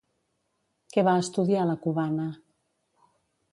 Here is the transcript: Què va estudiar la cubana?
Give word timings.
Què 0.95 1.03
va 1.09 1.13
estudiar 1.25 1.67
la 1.73 1.77
cubana? 1.85 2.27